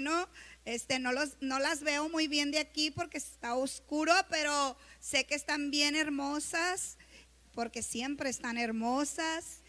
[0.00, 0.28] bueno.
[0.64, 5.24] Este, no, los, no las veo muy bien de aquí porque está oscuro, pero sé
[5.24, 6.98] que están bien hermosas,
[7.52, 9.60] porque siempre están hermosas.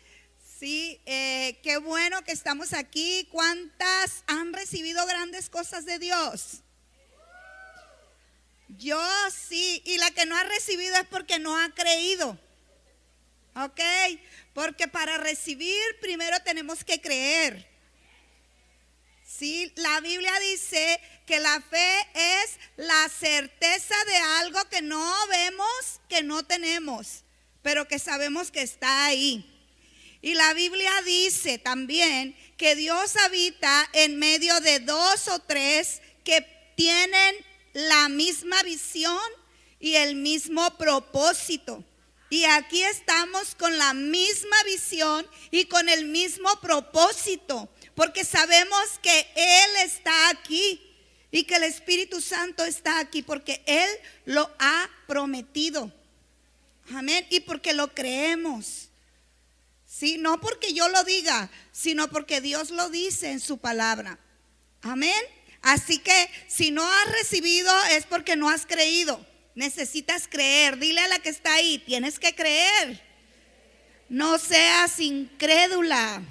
[0.59, 3.27] Sí, eh, qué bueno que estamos aquí.
[3.31, 6.61] ¿Cuántas han recibido grandes cosas de Dios?
[8.67, 9.01] Yo
[9.31, 12.37] sí, y la que no ha recibido es porque no ha creído.
[13.55, 13.81] ¿Ok?
[14.53, 17.68] Porque para recibir primero tenemos que creer.
[19.39, 26.01] Sí, la Biblia dice que la fe es la certeza de algo que no vemos,
[26.09, 27.23] que no tenemos,
[27.61, 29.49] pero que sabemos que está ahí.
[30.21, 36.45] Y la Biblia dice también que Dios habita en medio de dos o tres que
[36.75, 37.35] tienen
[37.71, 39.21] la misma visión
[39.79, 41.81] y el mismo propósito.
[42.29, 47.69] Y aquí estamos con la misma visión y con el mismo propósito
[47.99, 50.81] porque sabemos que Él está aquí
[51.31, 53.89] y que el Espíritu Santo está aquí porque Él
[54.23, 55.91] lo ha prometido.
[56.95, 57.27] Amén.
[57.29, 58.87] Y porque lo creemos.
[59.85, 64.17] Sí, no porque yo lo diga, sino porque Dios lo dice en su palabra.
[64.81, 65.21] Amén.
[65.61, 69.27] Así que si no has recibido es porque no has creído.
[69.55, 70.77] Necesitas creer.
[70.77, 73.03] Dile a la que está ahí, tienes que creer.
[74.07, 76.23] No seas incrédula.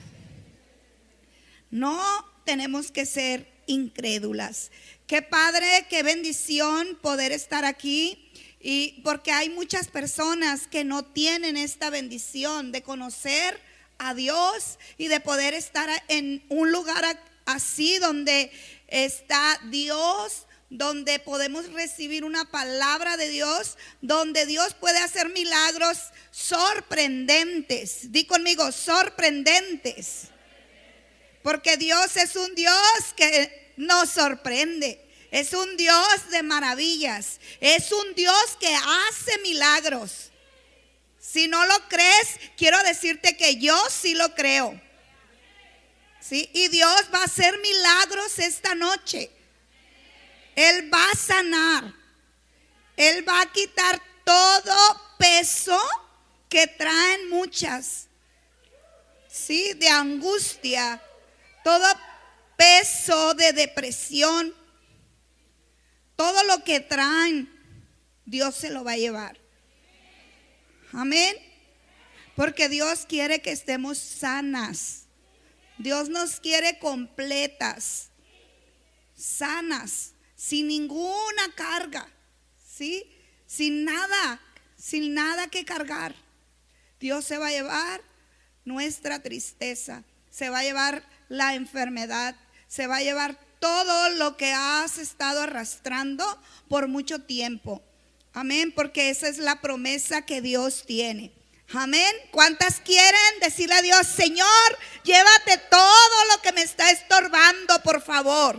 [1.70, 2.00] No
[2.44, 4.70] tenemos que ser incrédulas.
[5.06, 8.30] Qué padre, qué bendición poder estar aquí.
[8.60, 13.60] Y porque hay muchas personas que no tienen esta bendición de conocer
[13.98, 17.04] a Dios y de poder estar en un lugar
[17.46, 18.50] así donde
[18.88, 25.98] está Dios, donde podemos recibir una palabra de Dios, donde Dios puede hacer milagros
[26.30, 28.12] sorprendentes.
[28.12, 30.28] Di conmigo, sorprendentes.
[31.42, 35.04] Porque Dios es un Dios que nos sorprende.
[35.30, 37.38] Es un Dios de maravillas.
[37.60, 40.30] Es un Dios que hace milagros.
[41.20, 44.80] Si no lo crees, quiero decirte que yo sí lo creo.
[46.20, 46.48] ¿Sí?
[46.52, 49.30] Y Dios va a hacer milagros esta noche.
[50.56, 51.94] Él va a sanar.
[52.96, 55.78] Él va a quitar todo peso
[56.48, 58.08] que traen muchas.
[59.30, 59.74] ¿Sí?
[59.74, 61.00] De angustia,
[61.68, 61.84] todo
[62.56, 64.54] peso de depresión,
[66.16, 67.46] todo lo que traen,
[68.24, 69.38] Dios se lo va a llevar.
[70.94, 71.36] Amén.
[72.34, 75.02] Porque Dios quiere que estemos sanas.
[75.76, 78.08] Dios nos quiere completas,
[79.14, 82.10] sanas, sin ninguna carga,
[82.66, 83.14] ¿sí?
[83.46, 84.40] Sin nada,
[84.78, 86.14] sin nada que cargar.
[86.98, 88.00] Dios se va a llevar
[88.64, 94.52] nuestra tristeza, se va a llevar la enfermedad, se va a llevar todo lo que
[94.52, 96.24] has estado arrastrando
[96.68, 97.82] por mucho tiempo.
[98.32, 101.32] Amén, porque esa es la promesa que Dios tiene.
[101.74, 102.12] Amén.
[102.30, 108.58] ¿Cuántas quieren decirle a Dios, Señor, llévate todo lo que me está estorbando, por favor?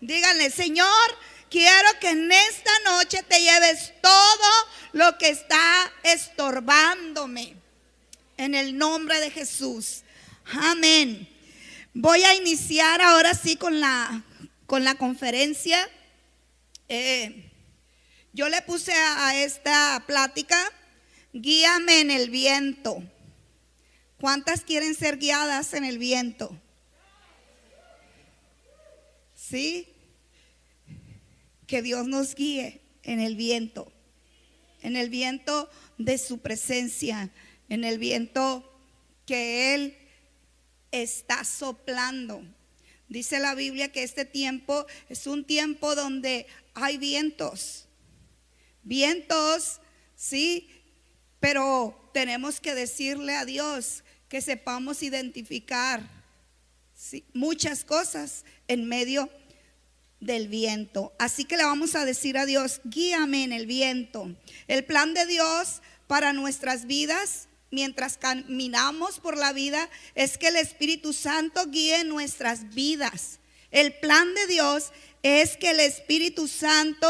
[0.00, 1.18] Díganle, Señor,
[1.50, 7.56] quiero que en esta noche te lleves todo lo que está estorbándome.
[8.38, 10.02] En el nombre de Jesús.
[10.44, 11.35] Amén.
[11.98, 14.22] Voy a iniciar ahora sí con la,
[14.66, 15.78] con la conferencia.
[16.90, 17.50] Eh,
[18.34, 20.58] yo le puse a, a esta plática,
[21.32, 23.02] guíame en el viento.
[24.20, 26.54] ¿Cuántas quieren ser guiadas en el viento?
[29.34, 29.88] ¿Sí?
[31.66, 33.90] Que Dios nos guíe en el viento,
[34.82, 37.30] en el viento de su presencia,
[37.70, 38.70] en el viento
[39.24, 40.05] que Él
[40.92, 42.42] está soplando.
[43.08, 47.86] Dice la Biblia que este tiempo es un tiempo donde hay vientos.
[48.82, 49.80] Vientos,
[50.16, 50.68] sí,
[51.40, 56.08] pero tenemos que decirle a Dios que sepamos identificar
[57.32, 59.30] muchas cosas en medio
[60.20, 61.14] del viento.
[61.18, 64.34] Así que le vamos a decir a Dios, guíame en el viento.
[64.66, 70.56] El plan de Dios para nuestras vidas mientras caminamos por la vida es que el
[70.56, 73.38] Espíritu Santo guíe nuestras vidas.
[73.70, 74.92] El plan de Dios
[75.22, 77.06] es que el Espíritu Santo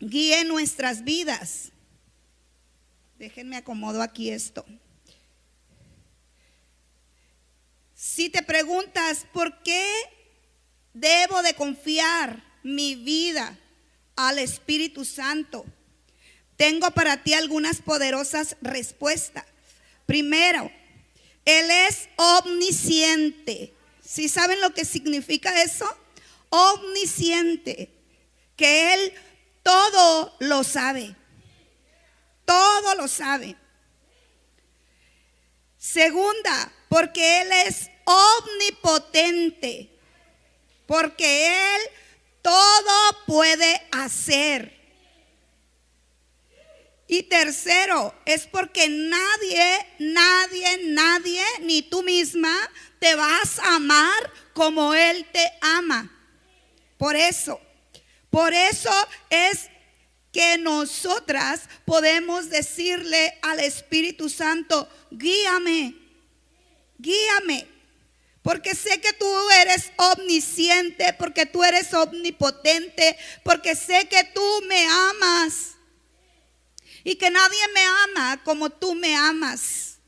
[0.00, 1.70] guíe nuestras vidas.
[3.16, 4.66] Déjenme acomodo aquí esto.
[7.94, 9.88] Si te preguntas, ¿por qué
[10.94, 13.56] debo de confiar mi vida
[14.16, 15.64] al Espíritu Santo?
[16.56, 19.44] Tengo para ti algunas poderosas respuestas.
[20.06, 20.70] Primero,
[21.44, 23.74] Él es omnisciente.
[24.04, 25.86] ¿Sí saben lo que significa eso?
[26.54, 27.90] omnisciente,
[28.56, 29.12] que Él
[29.62, 31.14] todo lo sabe.
[32.44, 33.56] Todo lo sabe.
[35.78, 39.90] Segunda, porque Él es omnipotente,
[40.86, 41.82] porque Él
[42.42, 44.73] todo puede hacer.
[47.06, 52.56] Y tercero, es porque nadie, nadie, nadie, ni tú misma,
[52.98, 56.10] te vas a amar como Él te ama.
[56.96, 57.60] Por eso,
[58.30, 58.90] por eso
[59.28, 59.68] es
[60.32, 65.94] que nosotras podemos decirle al Espíritu Santo, guíame,
[66.98, 67.68] guíame.
[68.42, 74.86] Porque sé que tú eres omnisciente, porque tú eres omnipotente, porque sé que tú me
[74.86, 75.73] amas
[77.04, 79.98] y que nadie me ama como tú me amas.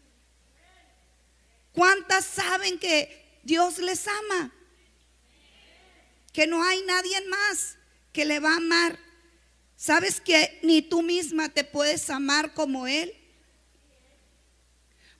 [1.72, 4.50] ¿Cuántas saben que Dios les ama?
[6.32, 7.76] Que no hay nadie más
[8.12, 8.98] que le va a amar.
[9.76, 13.12] ¿Sabes que ni tú misma te puedes amar como Él?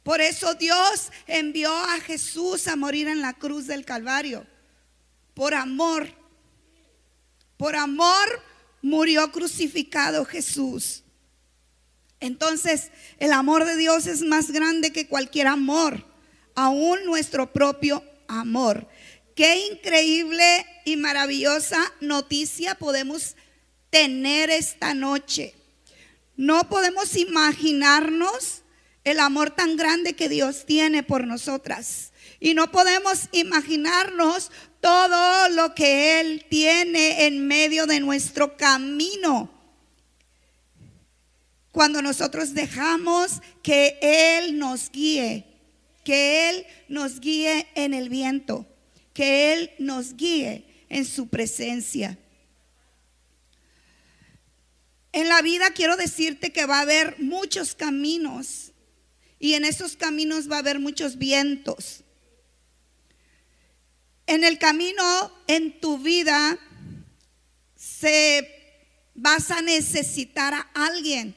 [0.03, 4.47] Por eso Dios envió a Jesús a morir en la cruz del Calvario.
[5.35, 6.09] Por amor.
[7.59, 8.43] Por amor
[8.81, 11.03] murió crucificado Jesús.
[12.21, 16.05] Entonces, el amor de Dios es más grande que cualquier amor,
[16.55, 18.89] aún nuestro propio amor.
[19.35, 23.37] Qué increíble y maravillosa noticia podemos
[23.91, 25.55] tener esta noche.
[26.37, 28.63] No podemos imaginarnos
[29.05, 32.13] el amor tan grande que Dios tiene por nosotras.
[32.41, 39.56] Y no podemos imaginarnos todo lo que Él tiene en medio de nuestro camino
[41.77, 45.45] cuando nosotros dejamos que Él nos guíe,
[46.05, 48.67] que Él nos guíe en el viento,
[49.13, 52.19] que Él nos guíe en su presencia.
[55.13, 58.73] En la vida quiero decirte que va a haber muchos caminos
[59.39, 62.05] y en esos caminos va a haber muchos vientos.
[64.27, 66.59] En el camino en tu vida
[67.75, 68.49] se
[69.15, 71.37] vas a necesitar a alguien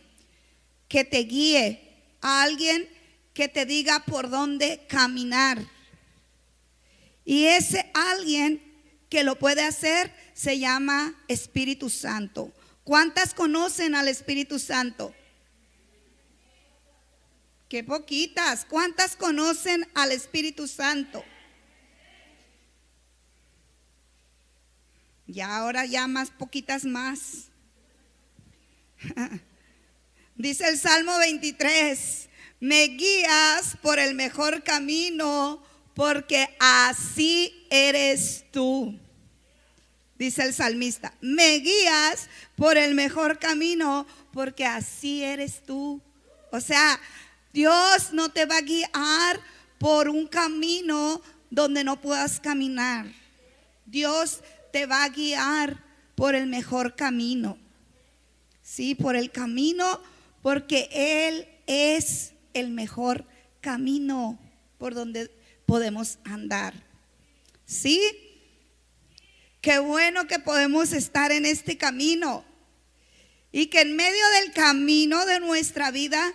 [0.89, 1.85] que te guíe,
[2.19, 2.89] a alguien
[3.33, 5.65] que te diga por dónde caminar.
[7.23, 8.61] Y ese alguien
[9.07, 12.51] que lo puede hacer se llama Espíritu Santo.
[12.83, 15.13] ¿Cuántas conocen al Espíritu Santo?
[17.69, 18.65] Qué poquitas.
[18.65, 21.23] ¿Cuántas conocen al Espíritu Santo?
[25.27, 27.49] Ya ahora ya más poquitas más.
[30.39, 32.29] Dice el Salmo 23,
[32.61, 35.61] me guías por el mejor camino
[35.93, 38.97] porque así eres tú.
[40.17, 46.01] Dice el salmista, me guías por el mejor camino porque así eres tú.
[46.53, 47.01] O sea,
[47.51, 49.41] Dios no te va a guiar
[49.77, 53.07] por un camino donde no puedas caminar.
[53.85, 54.39] Dios
[54.71, 55.83] te va a guiar
[56.15, 57.57] por el mejor camino.
[58.63, 59.99] Sí, por el camino
[60.41, 63.25] porque Él es el mejor
[63.61, 64.39] camino
[64.77, 65.31] por donde
[65.65, 66.73] podemos andar.
[67.65, 68.01] ¿Sí?
[69.61, 72.45] Qué bueno que podemos estar en este camino
[73.51, 76.33] y que en medio del camino de nuestra vida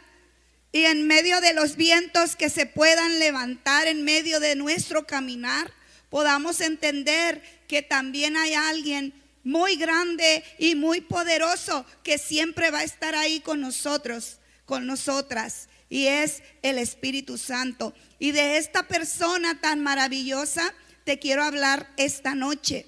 [0.73, 5.73] y en medio de los vientos que se puedan levantar en medio de nuestro caminar,
[6.11, 12.85] podamos entender que también hay alguien muy grande y muy poderoso que siempre va a
[12.85, 15.69] estar ahí con nosotros, con nosotras.
[15.91, 17.95] Y es el Espíritu Santo.
[18.19, 20.75] Y de esta persona tan maravillosa
[21.05, 22.87] te quiero hablar esta noche.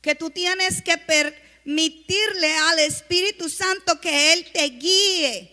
[0.00, 5.48] Que tú tienes que permitirle al Espíritu Santo que Él te guíe.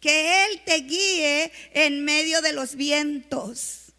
[0.00, 3.92] Que Él te guíe en medio de los vientos.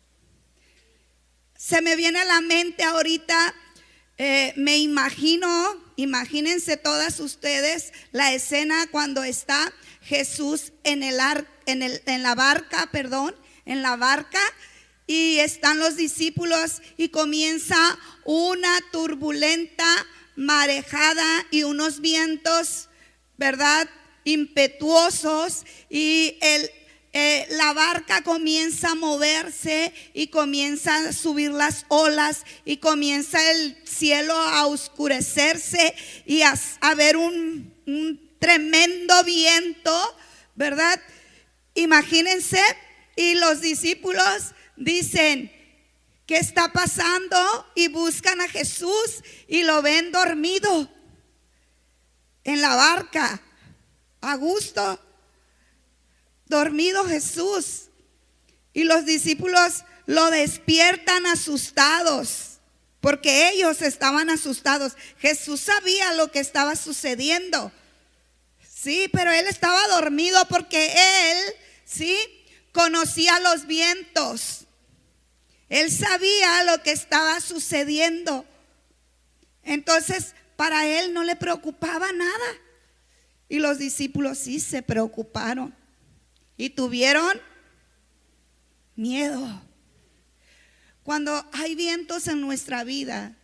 [1.55, 3.53] Se me viene a la mente ahorita
[4.21, 11.17] eh, me imagino, imagínense todas ustedes la escena cuando está Jesús en, el
[11.65, 13.33] en, el, en la barca, perdón,
[13.65, 14.41] en la barca
[15.07, 19.87] y están los discípulos y comienza una turbulenta
[20.35, 22.89] marejada y unos vientos,
[23.37, 23.89] ¿verdad?
[24.25, 26.69] Impetuosos y el,
[27.11, 33.77] eh, la barca comienza a moverse y comienza a subir las olas y comienza el
[33.83, 40.17] cielo a oscurecerse y a haber un, un tremendo viento,
[40.55, 41.01] ¿verdad?
[41.73, 42.61] Imagínense,
[43.15, 45.51] y los discípulos dicen,
[46.29, 47.65] ¿Qué está pasando?
[47.73, 50.87] Y buscan a Jesús y lo ven dormido
[52.43, 53.41] en la barca,
[54.21, 54.99] a gusto,
[56.49, 57.89] dormido Jesús.
[58.73, 62.59] Y los discípulos lo despiertan asustados,
[62.99, 64.93] porque ellos estaban asustados.
[65.19, 67.71] Jesús sabía lo que estaba sucediendo.
[68.67, 71.37] Sí, pero él estaba dormido porque él,
[71.85, 72.17] sí,
[72.71, 74.65] conocía los vientos.
[75.69, 78.45] Él sabía lo que estaba sucediendo.
[79.63, 82.47] Entonces, para él no le preocupaba nada.
[83.47, 85.75] Y los discípulos sí se preocuparon
[86.59, 87.39] y tuvieron
[88.97, 89.61] miedo.
[91.03, 93.37] Cuando hay vientos en nuestra vida,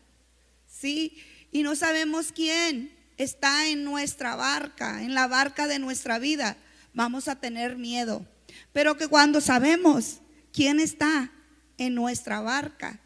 [0.67, 1.17] ¿sí?
[1.49, 6.57] Y no sabemos quién está en nuestra barca, en la barca de nuestra vida,
[6.93, 8.27] vamos a tener miedo.
[8.73, 10.19] Pero que cuando sabemos
[10.51, 11.31] quién está
[11.77, 12.99] en nuestra barca,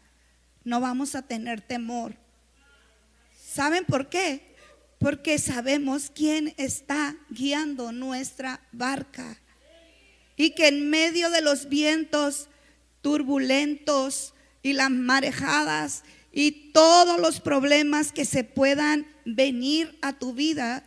[0.64, 2.16] no vamos a tener temor.
[3.40, 4.56] ¿Saben por qué?
[4.98, 9.39] Porque sabemos quién está guiando nuestra barca.
[10.40, 12.48] Y que en medio de los vientos
[13.02, 14.32] turbulentos
[14.62, 20.82] y las marejadas y todos los problemas que se puedan venir a tu vida,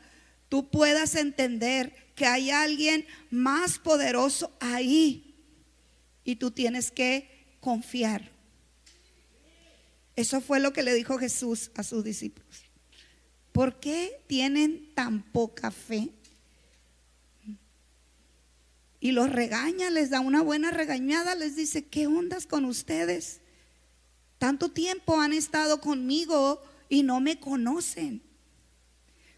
[0.49, 5.35] tú puedas entender que hay alguien más poderoso ahí
[6.23, 8.31] y tú tienes que confiar.
[10.15, 12.63] Eso fue lo que le dijo Jesús a sus discípulos.
[13.51, 16.09] ¿Por qué tienen tan poca fe?
[19.03, 23.41] Y los regaña, les da una buena regañada, les dice, ¿qué ondas con ustedes?
[24.37, 28.23] Tanto tiempo han estado conmigo y no me conocen.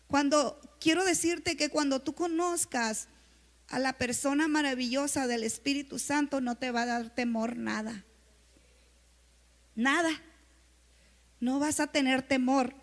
[0.05, 3.07] Cuando quiero decirte que cuando tú conozcas
[3.67, 8.05] a la persona maravillosa del Espíritu Santo, no te va a dar temor nada.
[9.73, 10.11] Nada.
[11.39, 12.75] No vas a tener temor.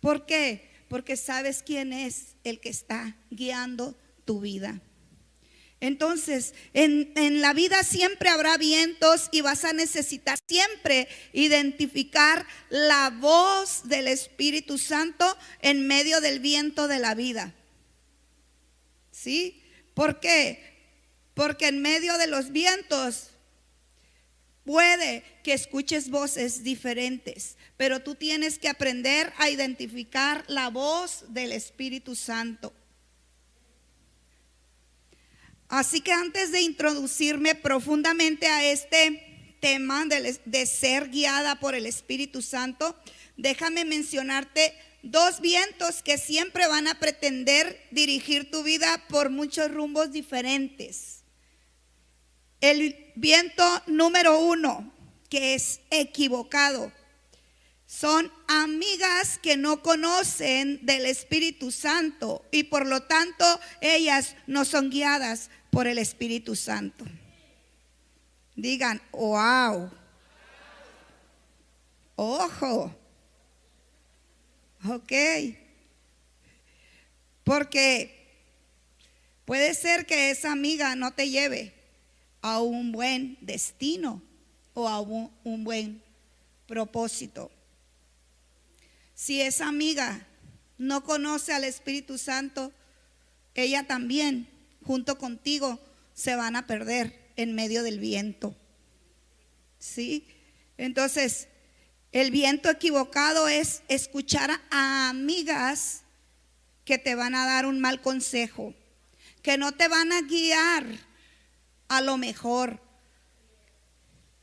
[0.00, 0.84] ¿Por qué?
[0.90, 4.82] Porque sabes quién es el que está guiando tu vida.
[5.80, 13.82] Entonces, en, la vida siempre habrá vientos y vas a necesitar siempre identificar la voz
[13.88, 17.54] del Espíritu Santo en medio del viento de la vida.
[19.10, 19.62] ¿Sí?
[19.94, 20.76] ¿Por qué?
[21.34, 23.30] Porque en medio de los vientos
[24.66, 31.52] Puede que escuches voces diferentes, pero tú tienes que aprender a identificar la voz del
[31.52, 32.74] Espíritu Santo.
[35.68, 39.22] Así que antes de introducirme profundamente a este
[39.60, 42.96] tema de, ser guiada por el Espíritu Santo,
[43.36, 50.12] déjame mencionarte dos vientos que siempre van a pretender dirigir tu vida por muchos rumbos
[50.12, 51.24] diferentes.
[52.60, 54.92] El viento número uno,
[55.28, 56.92] que es equivocado,
[57.86, 63.44] son amigas que no conocen del Espíritu Santo y por lo tanto
[63.80, 67.04] ellas no son guiadas por el Espíritu Santo.
[68.54, 69.90] Digan, wow.
[72.16, 72.96] Ojo.
[74.88, 75.12] Ok.
[77.44, 78.26] Porque
[79.44, 81.74] puede ser que esa amiga no te lleve
[82.40, 84.22] a un buen destino
[84.72, 86.02] o a un, buen
[86.66, 87.50] propósito.
[89.14, 90.26] Si esa amiga
[90.78, 92.72] no conoce al Espíritu Santo,
[93.54, 94.55] ella también,
[94.86, 95.80] junto contigo,
[96.14, 98.56] se van a perder en medio del viento.
[99.78, 100.26] ¿Sí?
[100.78, 101.48] Entonces,
[102.12, 106.02] el viento equivocado es escuchar a amigas
[106.84, 108.74] que te van a dar un mal consejo,
[109.42, 110.86] que no te van a guiar
[111.88, 112.80] a lo mejor.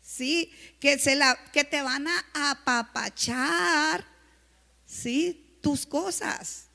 [0.02, 4.06] Sí, que, se la, que te van a apapachar,
[4.86, 6.68] sí, tus cosas.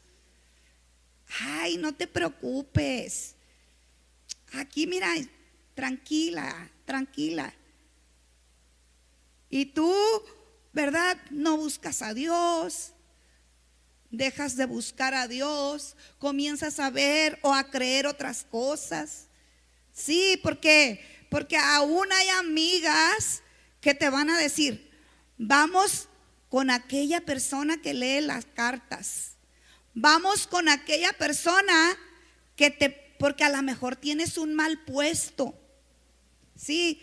[1.41, 3.37] Ay, no te preocupes.
[4.53, 5.15] Aquí, mira,
[5.75, 7.55] tranquila, tranquila.
[9.51, 9.95] Y tú,
[10.73, 11.19] ¿verdad?
[11.31, 12.93] No buscas a Dios.
[14.11, 19.27] Dejas de buscar a Dios, comienzas a ver o a creer otras cosas.
[19.93, 21.05] Sí, ¿por qué?
[21.29, 23.43] Porque aún hay amigas
[23.83, 24.91] que te van a decir,
[25.37, 26.09] vamos
[26.49, 29.37] con aquella persona que lee las cartas.
[29.93, 31.99] Vamos con aquella persona
[32.57, 35.55] que te, porque a lo mejor tienes un mal puesto.
[36.57, 37.03] Sí,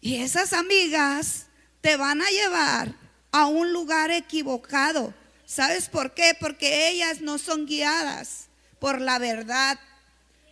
[0.00, 1.46] y esas amigas
[1.80, 2.94] te van a llevar
[3.30, 5.14] a un lugar equivocado.
[5.46, 6.36] ¿Sabes por qué?
[6.38, 9.78] Porque ellas no son guiadas por la verdad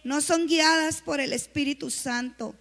[0.04, 2.54] no son guiadas por el Espíritu Santo.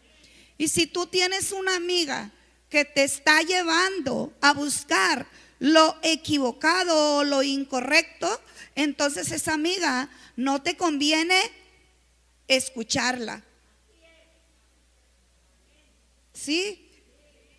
[0.57, 2.31] Y si tú tienes una amiga
[2.69, 5.27] que te está llevando a buscar
[5.59, 8.41] lo equivocado o lo incorrecto,
[8.75, 11.39] entonces esa amiga no te conviene
[12.49, 13.43] escucharla.
[16.33, 16.89] ¿Sí?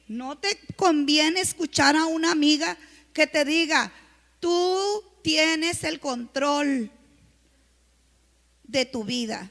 [0.09, 2.77] No te conviene escuchar a una amiga
[3.13, 3.93] que te diga,
[4.41, 6.91] tú tienes el control
[8.65, 9.51] de tu vida.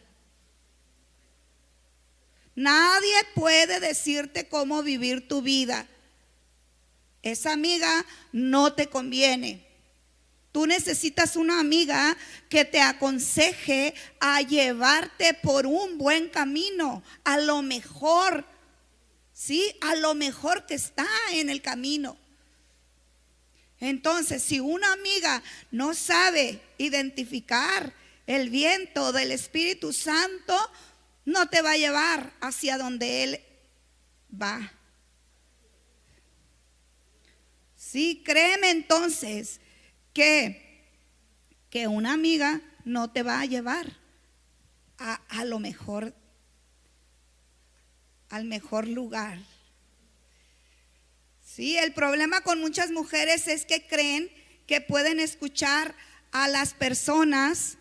[2.56, 5.88] Nadie puede decirte cómo vivir tu vida.
[7.22, 9.69] Esa amiga no te conviene.
[10.52, 12.18] Tú necesitas una amiga
[12.50, 18.46] que te aconseje a llevarte por un buen camino, a lo mejor,
[19.32, 19.76] ¿sí?
[19.82, 22.18] A lo mejor que está en el camino.
[23.80, 25.42] Entonces, si una amiga
[25.72, 27.94] no sabe identificar
[28.26, 30.56] el viento del Espíritu Santo,
[31.26, 33.40] no te va a llevar hacia donde Él
[34.30, 34.74] va.
[37.76, 39.62] Sí, créeme entonces
[40.20, 40.84] que,
[41.70, 43.98] que una amiga no te va a llevar
[44.98, 46.14] a, a lo mejor,
[48.28, 49.40] al mejor lugar.
[51.42, 54.30] Sí, el problema con muchas mujeres es que creen
[54.68, 55.96] que pueden escuchar
[56.34, 57.78] a las personas,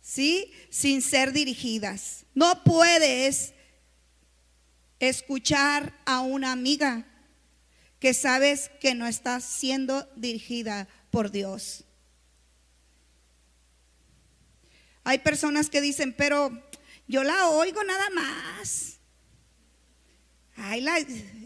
[0.00, 0.52] ¿sí?
[0.68, 2.24] Sin ser dirigidas.
[2.34, 3.54] No puedes
[4.98, 7.06] escuchar a una amiga
[8.00, 11.84] que sabes que no está siendo dirigida por Dios.
[15.04, 16.50] Hay personas que dicen, pero
[17.06, 18.98] yo la oigo nada más.
[20.56, 20.96] Ay, la,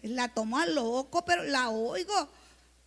[0.03, 2.31] la tomo a loco, pero la oigo.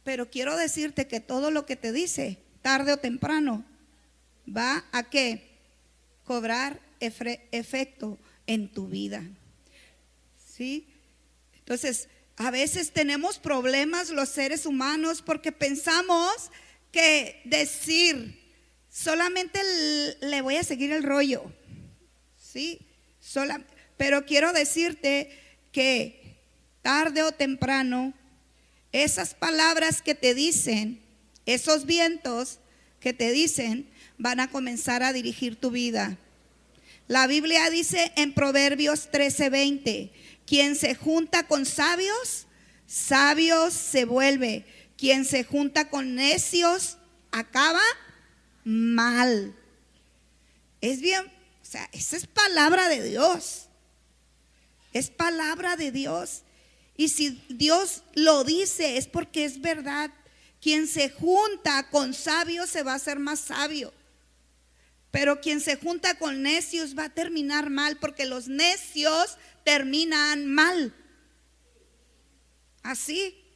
[0.03, 3.65] Pero quiero decirte que todo lo que te dice, tarde o temprano,
[4.47, 5.59] va a qué?
[6.23, 9.23] Cobrar efecto en tu vida.
[10.55, 10.87] ¿Sí?
[11.57, 12.07] Entonces,
[12.39, 16.51] a veces tenemos problemas los seres humanos porque pensamos
[16.91, 18.39] que decir
[18.89, 19.59] solamente
[20.21, 21.51] le voy a seguir el rollo.
[22.37, 22.79] ¿Sí?
[23.97, 25.29] pero quiero decirte
[25.71, 26.37] que
[26.81, 28.13] tarde o temprano
[28.91, 30.99] esas palabras que te dicen,
[31.45, 32.59] esos vientos
[32.99, 36.17] que te dicen, van a comenzar a dirigir tu vida.
[37.07, 40.11] La Biblia dice en Proverbios 13:20,
[40.45, 42.47] quien se junta con sabios,
[42.87, 44.65] sabios se vuelve.
[44.99, 46.97] Quien se junta con necios,
[47.31, 47.81] acaba
[48.65, 49.55] mal.
[50.81, 51.25] Es bien,
[51.61, 53.67] o sea, esa es palabra de Dios.
[54.91, 56.41] Es palabra de Dios.
[56.97, 60.11] Y si Dios lo dice es porque es verdad.
[60.61, 63.93] Quien se junta con sabios se va a hacer más sabio.
[65.11, 70.93] Pero quien se junta con necios va a terminar mal porque los necios terminan mal.
[72.83, 73.48] Así.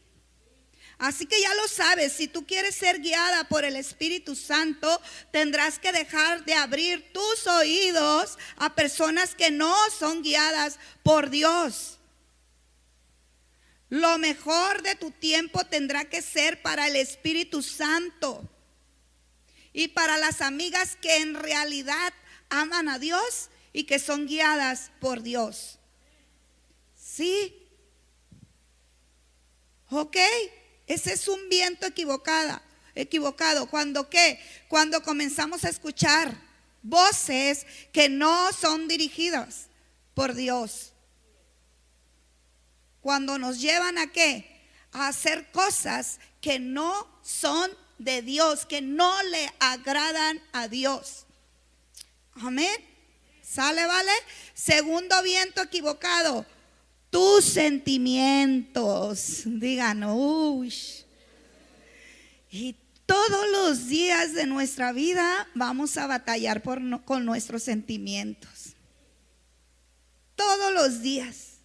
[0.98, 5.02] Así que ya lo sabes, si tú quieres ser guiada por el Espíritu Santo,
[5.32, 12.00] tendrás que dejar de abrir tus oídos a personas que no son guiadas por Dios.
[13.90, 18.50] Lo mejor de tu tiempo tendrá que ser para el Espíritu Santo
[19.72, 22.14] y para las amigas que en realidad
[22.50, 25.80] aman a Dios y que son guiadas por Dios.
[26.96, 27.68] ¿Sí?
[29.90, 30.18] ¿Ok?
[30.88, 32.62] Ese es un viento equivocado.
[32.96, 33.68] Equivocado.
[33.68, 34.40] ¿Cuando qué?
[34.68, 36.36] Cuando comenzamos a escuchar
[36.82, 39.68] voces que no son dirigidas
[40.14, 40.92] por Dios.
[43.02, 44.62] Cuando nos llevan a qué?
[44.92, 51.26] A hacer cosas que no son de Dios, que no le agradan a Dios.
[52.36, 52.76] Amén.
[53.42, 54.12] ¿Sale, vale?
[54.54, 56.46] Segundo viento equivocado
[57.14, 59.44] tus sentimientos.
[59.46, 60.74] Digan, uy.
[62.50, 68.74] Y todos los días de nuestra vida vamos a batallar por con nuestros sentimientos.
[70.36, 71.60] Todos los días.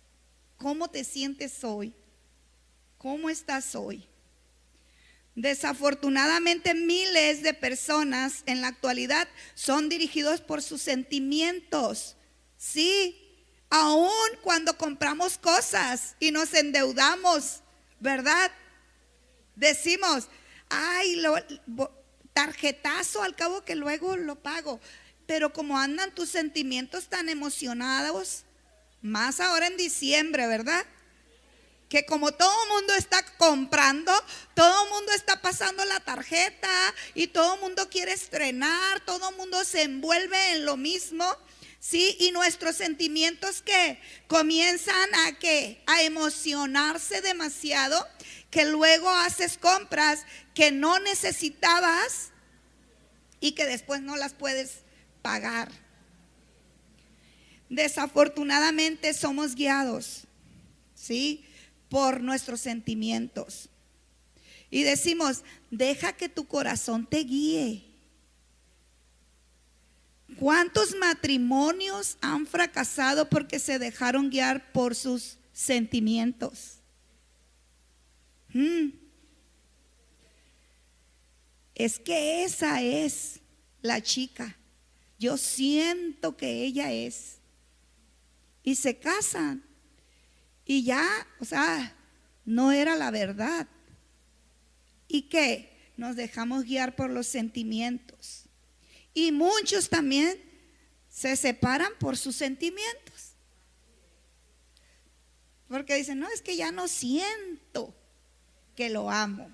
[0.58, 1.94] ¿Cómo te sientes hoy?
[2.98, 4.04] ¿Cómo estás hoy?
[5.34, 12.16] Desafortunadamente miles de personas en la actualidad son dirigidos por sus sentimientos.
[12.58, 13.27] Sí,
[13.70, 17.62] Aún cuando compramos cosas y nos endeudamos,
[18.00, 18.50] ¿verdad?
[19.56, 20.28] Decimos,
[20.70, 21.36] ay, lo,
[22.32, 24.80] tarjetazo al cabo que luego lo pago.
[25.26, 28.44] Pero como andan tus sentimientos tan emocionados,
[29.02, 30.84] más ahora en diciembre, ¿verdad?
[31.88, 34.12] Que como todo mundo está comprando,
[34.54, 36.70] todo mundo está pasando la tarjeta
[37.14, 41.24] y todo el mundo quiere estrenar, todo el mundo se envuelve en lo mismo.
[41.80, 48.04] Sí, y nuestros sentimientos que comienzan a que a emocionarse demasiado,
[48.50, 52.30] que luego haces compras que no necesitabas
[53.40, 54.80] y que después no las puedes
[55.22, 55.70] pagar.
[57.68, 60.24] Desafortunadamente somos guiados,
[60.94, 61.44] ¿sí?
[61.88, 63.68] Por nuestros sentimientos.
[64.70, 67.87] Y decimos, deja que tu corazón te guíe.
[70.36, 76.78] ¿Cuántos matrimonios han fracasado porque se dejaron guiar por sus sentimientos?
[78.52, 78.90] Mm.
[81.74, 83.40] Es que esa es
[83.80, 84.56] la chica.
[85.18, 87.38] Yo siento que ella es.
[88.62, 89.64] Y se casan.
[90.64, 91.06] Y ya,
[91.40, 91.96] o sea,
[92.44, 93.66] no era la verdad.
[95.06, 95.92] ¿Y qué?
[95.96, 98.47] Nos dejamos guiar por los sentimientos.
[99.18, 100.40] Y muchos también
[101.10, 103.32] se separan por sus sentimientos.
[105.66, 107.92] Porque dicen, no, es que ya no siento
[108.76, 109.50] que lo amo.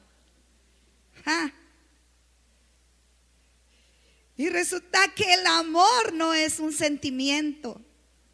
[4.37, 7.81] Y resulta que el amor no es un sentimiento.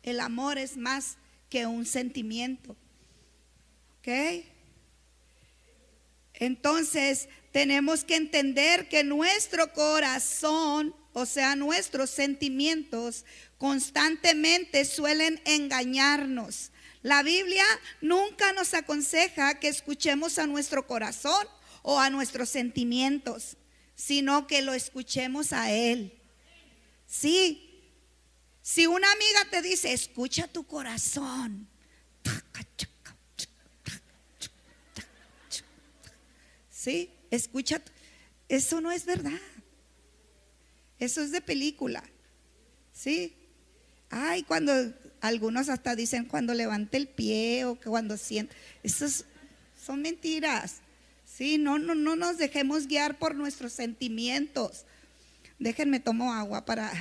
[0.02, 1.16] El amor es más
[1.48, 2.74] que un sentimiento.
[4.00, 4.08] ¿Ok?
[6.34, 13.24] Entonces tenemos que entender que nuestro corazón, o sea, nuestros sentimientos,
[13.58, 16.70] constantemente suelen engañarnos.
[17.02, 17.64] La Biblia
[18.00, 21.46] nunca nos aconseja que escuchemos a nuestro corazón
[21.82, 23.56] o a nuestros sentimientos,
[23.94, 26.18] sino que lo escuchemos a Él.
[27.06, 27.70] Sí,
[28.62, 31.68] si una amiga te dice, escucha tu corazón,
[36.70, 37.82] sí, escucha,
[38.48, 39.40] eso no es verdad.
[41.00, 42.04] Eso es de película.
[42.92, 43.34] Sí.
[44.10, 44.72] Ay, cuando
[45.20, 48.54] algunos hasta dicen cuando levante el pie o cuando siente.
[48.82, 49.24] Esas
[49.82, 50.76] son mentiras.
[51.24, 54.84] Sí, no, no, no nos dejemos guiar por nuestros sentimientos.
[55.58, 56.92] Déjenme tomo agua para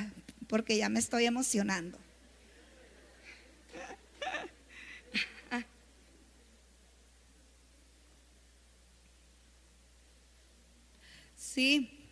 [0.48, 1.98] porque ya me estoy emocionando.
[11.36, 12.08] Sí,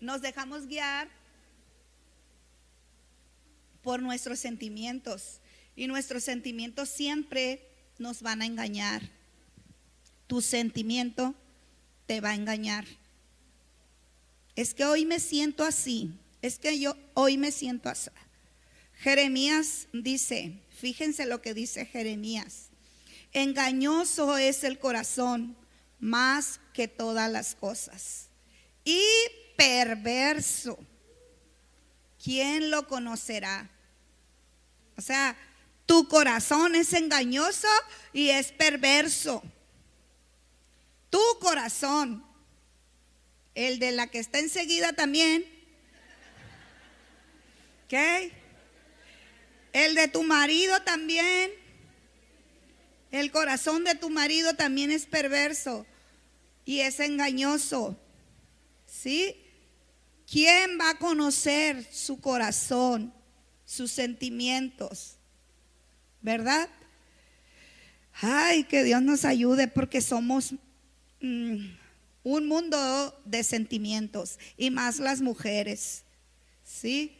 [0.00, 1.08] nos dejamos guiar
[3.82, 5.40] por nuestros sentimientos.
[5.76, 7.66] Y nuestros sentimientos siempre
[7.98, 9.02] nos van a engañar.
[10.26, 11.34] Tu sentimiento
[12.06, 12.84] te va a engañar.
[14.56, 16.12] Es que hoy me siento así.
[16.42, 18.10] Es que yo hoy me siento así.
[18.94, 22.68] Jeremías dice, fíjense lo que dice Jeremías.
[23.32, 25.56] Engañoso es el corazón
[26.00, 28.28] más que todas las cosas.
[28.84, 29.02] Y
[29.56, 30.78] perverso.
[32.22, 33.70] ¿Quién lo conocerá?
[34.96, 35.36] O sea,
[35.86, 37.68] tu corazón es engañoso
[38.12, 39.42] y es perverso.
[41.08, 42.24] Tu corazón,
[43.54, 45.44] el de la que está enseguida también,
[47.86, 48.32] ¿ok?
[49.72, 51.50] El de tu marido también.
[53.10, 55.84] El corazón de tu marido también es perverso
[56.64, 57.96] y es engañoso.
[58.86, 59.39] ¿Sí?
[60.30, 63.12] ¿Quién va a conocer su corazón,
[63.64, 65.16] sus sentimientos?
[66.22, 66.68] ¿Verdad?
[68.20, 70.52] Ay, que Dios nos ayude porque somos
[71.20, 71.66] mm,
[72.22, 76.04] un mundo de sentimientos y más las mujeres.
[76.64, 77.16] ¿Sí?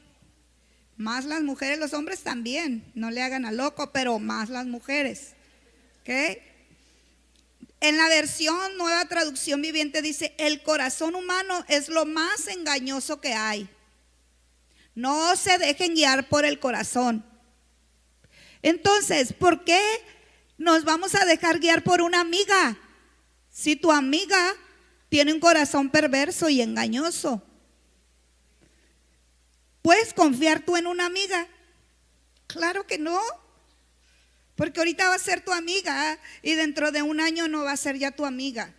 [0.96, 5.32] Más las mujeres, los hombres también, no le hagan a loco, pero más las mujeres.
[6.02, 6.40] ¿Ok?
[7.80, 13.32] En la versión nueva traducción viviente dice, el corazón humano es lo más engañoso que
[13.32, 13.68] hay.
[14.94, 17.24] No se dejen guiar por el corazón.
[18.62, 19.80] Entonces, ¿por qué
[20.58, 22.76] nos vamos a dejar guiar por una amiga?
[23.50, 24.54] Si tu amiga
[25.08, 27.42] tiene un corazón perverso y engañoso.
[29.82, 31.48] ¿Puedes confiar tú en una amiga?
[32.46, 33.18] Claro que no.
[34.60, 37.76] Porque ahorita va a ser tu amiga y dentro de un año no va a
[37.78, 38.74] ser ya tu amiga.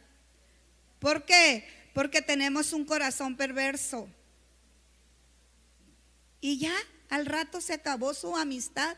[0.99, 1.67] ¿Por qué?
[1.95, 4.07] Porque tenemos un corazón perverso.
[6.39, 6.75] Y ya
[7.09, 8.95] al rato se acabó su amistad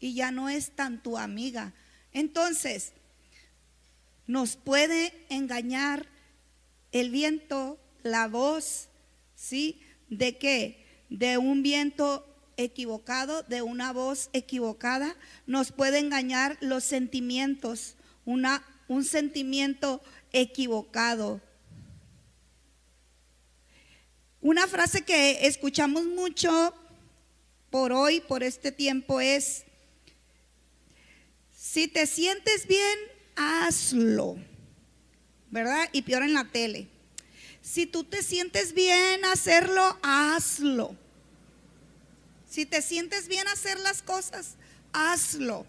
[0.00, 1.72] y ya no es tan tu amiga.
[2.12, 2.92] Entonces,
[4.26, 6.08] nos puede engañar
[6.90, 8.88] el viento, la voz,
[9.36, 9.80] ¿sí?
[10.10, 11.04] ¿De qué?
[11.10, 12.27] De un viento
[12.58, 15.16] equivocado, de una voz equivocada,
[15.46, 17.94] nos puede engañar los sentimientos,
[18.26, 21.40] una, un sentimiento equivocado.
[24.42, 26.74] Una frase que escuchamos mucho
[27.70, 29.64] por hoy, por este tiempo es,
[31.56, 32.98] si te sientes bien,
[33.36, 34.36] hazlo,
[35.50, 35.88] ¿verdad?
[35.92, 36.88] Y peor en la tele.
[37.62, 40.96] Si tú te sientes bien hacerlo, hazlo.
[42.48, 44.56] Si te sientes bien hacer las cosas,
[44.92, 45.66] hazlo.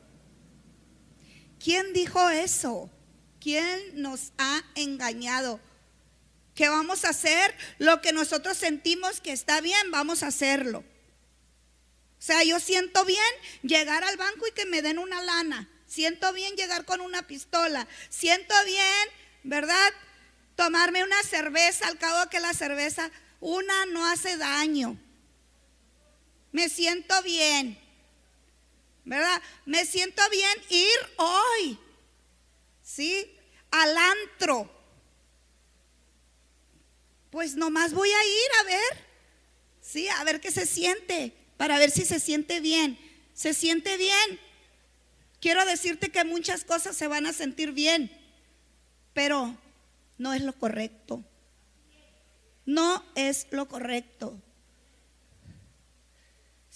[1.62, 2.90] ¿Quién dijo eso?
[3.42, 5.60] ¿Quién nos ha engañado?
[6.56, 10.80] Que vamos a hacer lo que nosotros sentimos que está bien, vamos a hacerlo.
[10.80, 13.20] O sea, yo siento bien
[13.62, 15.70] llegar al banco y que me den una lana.
[15.86, 17.88] Siento bien llegar con una pistola.
[18.10, 19.10] Siento bien,
[19.44, 19.94] ¿verdad?
[20.56, 24.98] Tomarme una cerveza al cabo que la cerveza, una no hace daño.
[26.52, 27.78] Me siento bien.
[29.06, 29.42] ¿Verdad?
[29.66, 31.80] Me siento bien ir hoy.
[32.84, 33.36] ¿Sí?
[33.72, 34.70] Al antro.
[37.30, 39.06] Pues nomás voy a ir a ver.
[39.82, 42.98] Sí, a ver qué se siente para ver si se siente bien.
[43.34, 44.40] ¿Se siente bien?
[45.40, 48.12] Quiero decirte que muchas cosas se van a sentir bien,
[49.14, 49.56] pero
[50.18, 51.24] no es lo correcto.
[52.66, 54.42] No es lo correcto.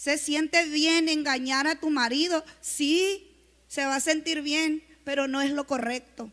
[0.04, 2.44] ¿Se siente bien engañar a tu marido?
[2.60, 3.32] Sí,
[3.70, 6.30] se va a sentir bien, pero no es lo correcto.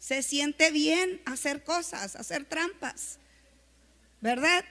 [0.00, 3.20] Se siente bien hacer cosas, hacer trampas,
[4.20, 4.64] ¿verdad?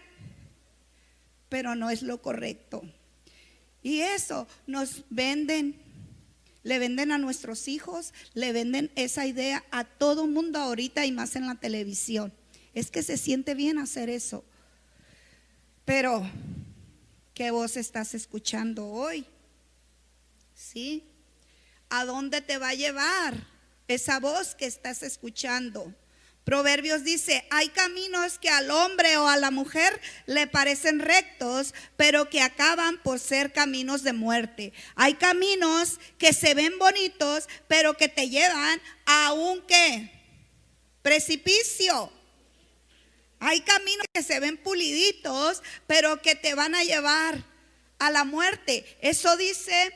[1.47, 2.81] pero no es lo correcto.
[3.83, 5.77] Y eso nos venden,
[6.63, 11.37] le venden a nuestros hijos, le venden esa idea a todo mundo ahorita y más
[11.37, 12.33] en la televisión.
[12.73, 14.43] Es que se siente bien hacer eso.
[15.85, 16.29] Pero,
[17.39, 19.25] ¿qué voz estás escuchando hoy?
[20.53, 21.09] ¿Sí?
[21.89, 23.33] ¿A dónde te va a llevar
[23.87, 25.95] esa voz que estás escuchando?
[26.43, 32.29] Proverbios dice, hay caminos que al hombre o a la mujer le parecen rectos, pero
[32.29, 34.73] que acaban por ser caminos de muerte.
[34.95, 39.63] Hay caminos que se ven bonitos, pero que te llevan a un?
[41.01, 42.18] Precipicio.
[43.39, 47.43] Hay caminos que se ven puliditos, pero que te van a llevar
[47.97, 48.85] a la muerte.
[49.01, 49.93] Eso dice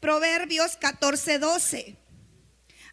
[0.00, 1.96] Proverbios 14, 12.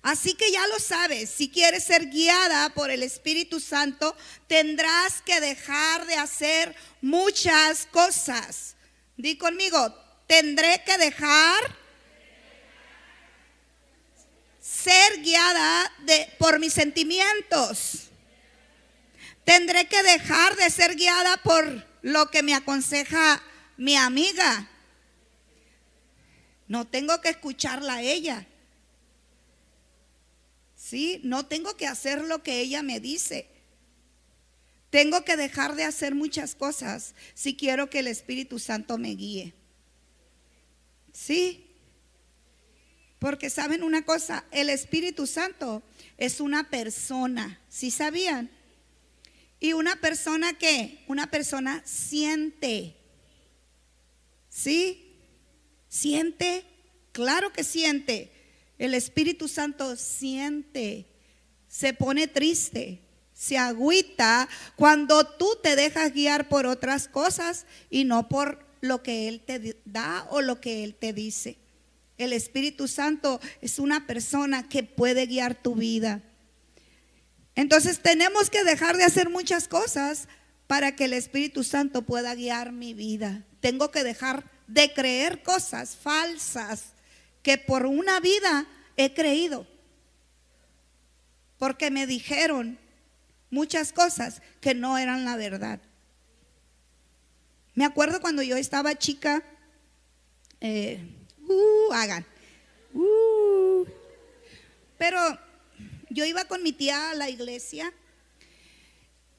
[0.02, 4.16] Así que ya lo sabes, si quieres ser guiada por el Espíritu Santo,
[4.48, 8.76] tendrás que dejar de hacer muchas cosas.
[9.16, 9.94] Di conmigo,
[10.26, 11.78] tendré que dejar
[14.60, 18.11] ser guiada de, por mis sentimientos.
[19.46, 23.42] Tendré que dejar de ser guiada por lo que me aconseja
[23.78, 24.70] mi amiga.
[26.68, 28.48] No tengo que escucharla a ella.
[30.92, 31.22] ¿sí?
[31.24, 33.48] No tengo que hacer lo que ella me dice.
[34.90, 39.54] Tengo que dejar de hacer muchas cosas si quiero que el Espíritu Santo me guíe.
[41.14, 41.66] ¿Sí?
[43.20, 45.82] Porque saben una cosa, el Espíritu Santo
[46.18, 48.52] es una persona, ¿sí sabían?
[49.62, 52.98] Y una persona que, una persona siente.
[54.50, 55.16] ¿Sí?
[55.88, 56.66] ¿Siente?
[57.14, 58.32] Claro que siente.
[58.78, 61.06] El Espíritu Santo siente,
[61.68, 63.00] se pone triste,
[63.32, 69.28] se agüita cuando tú te dejas guiar por otras cosas y no por lo que
[69.28, 71.60] Él te da o lo que Él te dice.
[72.18, 76.24] El Espíritu Santo es una persona que puede guiar tu vida.
[77.56, 80.28] Entonces tenemos que dejar de hacer muchas cosas
[80.68, 83.44] para que el Espíritu Santo pueda guiar mi vida.
[83.60, 86.94] Tengo que dejar de creer cosas falsas
[87.44, 89.68] que por una vida he creído.
[91.58, 92.80] Porque me dijeron
[93.50, 95.82] muchas cosas que no eran la verdad.
[97.76, 99.44] Me acuerdo cuando yo estaba chica,
[100.62, 101.00] eh,
[101.48, 102.26] uh, hagan,
[102.94, 103.86] uh,
[104.98, 105.20] pero
[106.12, 107.94] yo iba con mi tía a la iglesia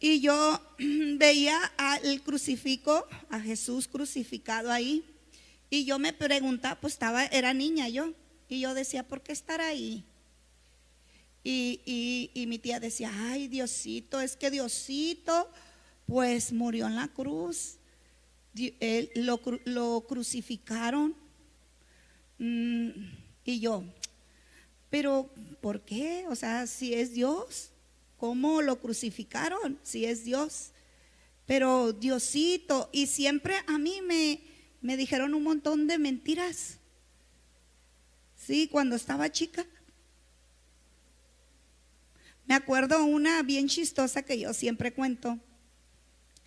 [0.00, 0.60] y yo
[1.18, 5.04] veía al crucifijo, a Jesús crucificado ahí,
[5.70, 8.12] y yo me preguntaba, pues estaba, era niña yo,
[8.48, 10.04] y yo decía, ¿por qué estar ahí?
[11.44, 15.50] Y, mi tía decía, ay Diosito, es que Diosito
[16.06, 17.76] pues murió en la cruz.
[18.54, 21.16] Él, lo, crucificaron.
[22.38, 22.90] Mm,
[23.44, 23.84] y yo,
[24.92, 25.30] pero
[25.62, 26.26] ¿por qué?
[26.28, 27.70] O sea, si es Dios,
[28.18, 29.78] ¿cómo lo crucificaron?
[29.82, 30.72] Si es Dios.
[31.46, 34.42] Pero Diosito, y siempre a mí me,
[34.82, 36.76] me dijeron un montón de mentiras.
[38.36, 39.64] Sí, cuando estaba chica.
[42.44, 45.38] Me acuerdo una bien chistosa que yo siempre cuento,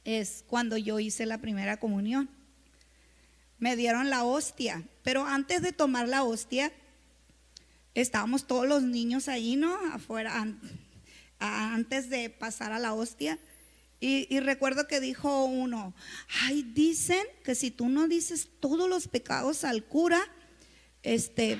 [0.03, 2.29] es cuando yo hice la primera comunión.
[3.57, 6.71] me dieron la hostia, pero antes de tomar la hostia,
[7.95, 9.73] estábamos todos los niños ahí, ¿no?
[9.93, 10.45] Afuera,
[11.39, 13.39] antes de pasar a la hostia.
[14.01, 15.95] Y, recuerdo que dijo uno,
[16.41, 20.21] ay, dicen que si tú no dices todos los pecados al cura,
[21.01, 21.59] este,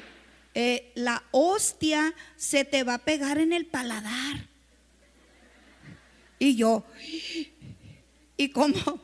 [0.53, 4.47] eh, la hostia se te va a pegar en el paladar.
[6.37, 6.85] Y yo,
[8.37, 9.01] y como,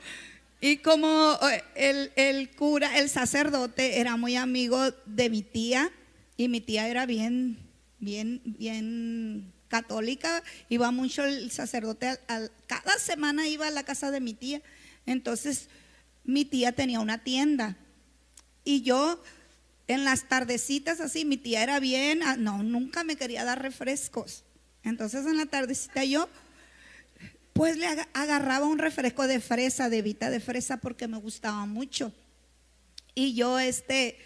[0.60, 5.92] y como eh, el, el, cura, el sacerdote era muy amigo de mi tía,
[6.42, 7.58] y mi tía era bien,
[8.00, 12.20] bien, bien católica, iba mucho el sacerdote,
[12.66, 14.62] cada semana iba a la casa de mi tía.
[15.06, 15.70] Entonces,
[16.24, 17.78] mi tía tenía una tienda
[18.64, 19.22] y yo
[19.88, 24.44] en las tardecitas así, mi tía era bien, ah, no, nunca me quería dar refrescos.
[24.84, 26.28] Entonces en la tardecita yo,
[27.54, 32.12] pues le agarraba un refresco de fresa, de vita de fresa, porque me gustaba mucho.
[33.14, 34.18] Y yo, este,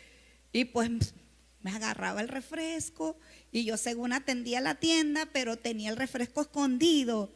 [0.53, 0.89] y pues
[1.65, 3.17] me agarraba el refresco
[3.51, 7.31] y yo según atendía la tienda, pero tenía el refresco escondido.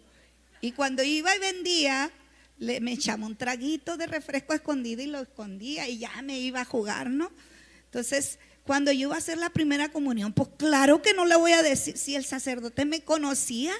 [0.61, 2.11] Y cuando iba y vendía,
[2.59, 6.61] le, me echaba un traguito de refresco escondido y lo escondía y ya me iba
[6.61, 7.31] a jugar, ¿no?
[7.85, 11.53] Entonces, cuando yo iba a hacer la primera comunión, pues claro que no le voy
[11.53, 13.73] a decir si el sacerdote me conocía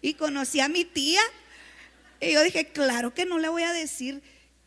[0.00, 1.22] y conocía a mi tía.
[2.20, 4.22] Y yo dije, claro que no le voy a decir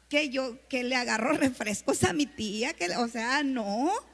[0.09, 4.10] que yo que le agarro refrescos a mi tía, que o sea, no.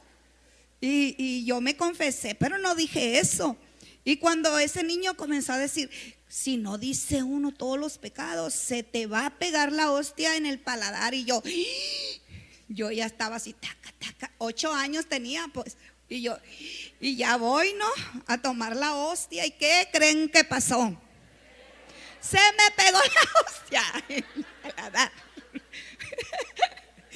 [0.79, 3.57] Y, yo me confesé, pero no dije eso.
[4.03, 5.89] Y cuando ese niño comenzó a decir,
[6.27, 10.45] si no dice uno todos los pecados, se te va a pegar la hostia en
[10.45, 11.13] el paladar.
[11.13, 11.41] Y yo,
[12.67, 15.77] yo ya estaba así, taca, taca, ocho años tenía, pues.
[16.09, 16.37] Y yo,
[17.01, 17.87] y ya voy, ¿no?
[18.27, 19.45] A tomar la hostia.
[19.45, 20.95] ¿Y qué creen que pasó?
[22.21, 25.11] Se me pegó la hostia en el paladar.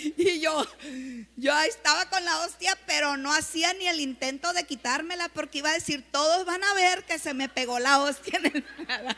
[0.18, 0.66] Y yo,
[1.38, 5.70] yo estaba con la hostia, pero no hacía ni el intento de quitármela porque iba
[5.70, 8.66] a decir, todos van a ver que se me pegó la hostia en el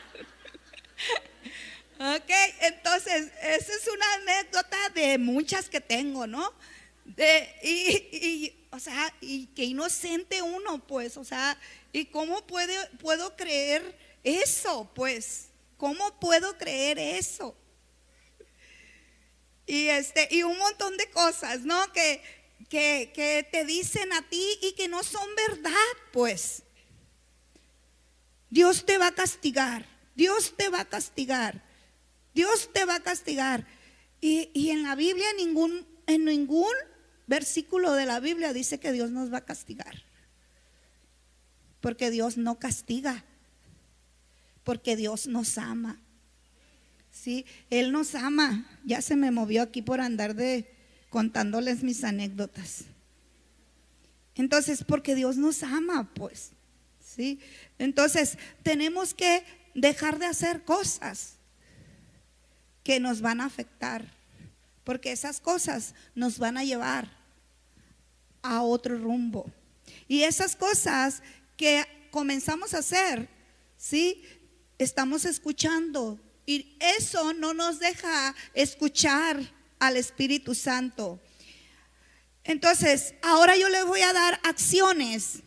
[1.96, 2.30] Ok,
[2.62, 6.52] entonces, esa es una anécdota de muchas que tengo, ¿no?
[7.62, 11.56] Y, o sea, y qué inocente uno, pues, o sea,
[11.92, 15.50] ¿y cómo puede, puedo creer eso, pues?
[15.76, 17.54] ¿Cómo puedo creer eso?
[19.66, 21.92] Y, este, y un montón de cosas, ¿no?
[21.92, 22.22] Que,
[22.68, 25.72] que, que te dicen a ti y que no son verdad,
[26.12, 26.62] pues.
[28.50, 31.64] Dios te va a castigar, Dios te va a castigar,
[32.34, 33.66] Dios te va a castigar.
[34.20, 36.72] Y, y en la Biblia, ningún, en ningún
[37.26, 40.04] versículo de la Biblia dice que Dios nos va a castigar.
[41.80, 43.24] Porque Dios no castiga,
[44.62, 46.00] porque Dios nos ama.
[47.24, 47.46] ¿Sí?
[47.70, 48.66] Él nos ama.
[48.84, 50.70] Ya se me movió aquí por andar de
[51.08, 52.84] contándoles mis anécdotas.
[54.34, 56.50] Entonces, porque Dios nos ama, pues,
[57.00, 57.40] ¿sí?
[57.78, 59.42] Entonces, tenemos que
[59.74, 61.36] dejar de hacer cosas
[62.82, 64.06] que nos van a afectar,
[64.82, 67.08] porque esas cosas nos van a llevar
[68.42, 69.50] a otro rumbo.
[70.08, 71.22] Y esas cosas
[71.56, 73.28] que comenzamos a hacer,
[73.78, 74.22] ¿sí?
[74.76, 79.40] Estamos escuchando y eso no nos deja escuchar
[79.78, 81.20] al Espíritu Santo.
[82.44, 85.42] Entonces, ahora yo les voy a dar acciones,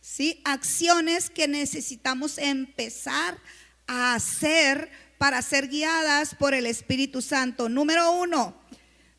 [0.00, 0.40] ¿sí?
[0.44, 3.38] Acciones que necesitamos empezar
[3.86, 7.68] a hacer para ser guiadas por el Espíritu Santo.
[7.68, 8.60] Número uno,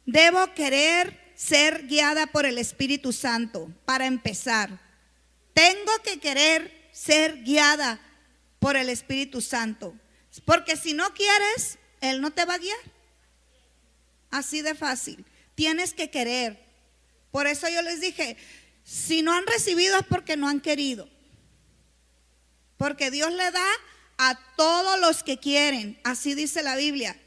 [0.05, 4.81] debo querer ser guiada por el Espíritu Santo para empezar.
[5.53, 7.99] Tengo que querer ser guiada
[8.59, 9.95] por el Espíritu Santo.
[10.45, 12.77] Porque si no quieres, Él no te va a guiar.
[14.31, 15.25] Así de fácil.
[15.55, 16.63] Tienes que querer.
[17.31, 18.37] Por eso yo les dije,
[18.83, 21.09] si no han recibido es porque no han querido.
[22.77, 23.67] Porque Dios le da
[24.17, 25.99] a todos los que quieren.
[26.03, 27.19] Así dice la Biblia.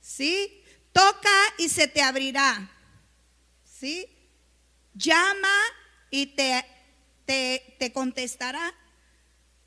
[0.00, 0.62] ¿Sí?
[0.92, 2.70] Toca y se te abrirá.
[3.64, 4.08] ¿Sí?
[4.94, 5.56] Llama
[6.10, 6.64] y te,
[7.26, 8.74] te, te contestará.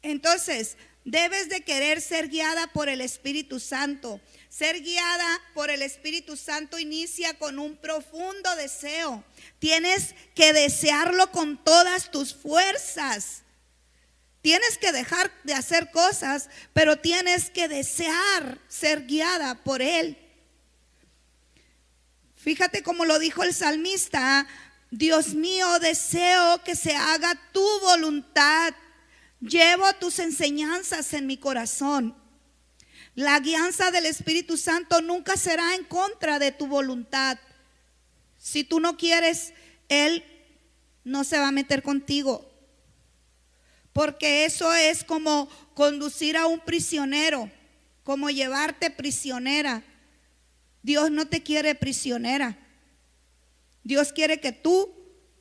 [0.01, 4.19] Entonces, Debes de querer ser guiada por el Espíritu Santo.
[4.49, 9.23] Ser guiada por el Espíritu Santo inicia con un profundo deseo.
[9.59, 13.43] Tienes que desearlo con todas tus fuerzas.
[14.41, 20.17] Tienes que dejar de hacer cosas, pero tienes que desear ser guiada por Él.
[22.35, 24.47] Fíjate como lo dijo el salmista,
[24.91, 28.73] Dios mío, deseo que se haga tu voluntad
[29.39, 32.15] Llevo tus enseñanzas en mi corazón.
[33.15, 37.37] La guianza del Espíritu Santo nunca será en contra de tu voluntad.
[38.37, 39.53] Si tú no quieres,
[39.87, 40.23] Él
[41.03, 42.49] no se va a meter contigo.
[43.93, 47.49] Porque eso es como conducir a un prisionero,
[48.03, 49.83] como llevarte prisionera.
[50.83, 52.57] Dios no te quiere prisionera.
[53.83, 54.93] Dios quiere que tú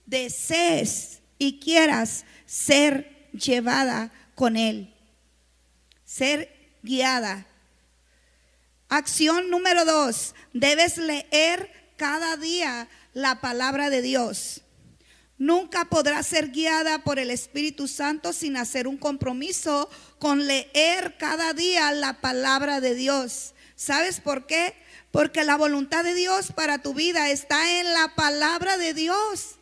[0.06, 4.94] desees y quieras ser llevada con Él,
[6.04, 7.46] ser guiada.
[8.88, 14.62] Acción número dos, debes leer cada día la palabra de Dios.
[15.36, 21.52] Nunca podrás ser guiada por el Espíritu Santo sin hacer un compromiso con leer cada
[21.52, 23.54] día la palabra de Dios.
[23.76, 24.74] ¿Sabes por qué?
[25.12, 29.57] Porque la voluntad de Dios para tu vida está en la palabra de Dios.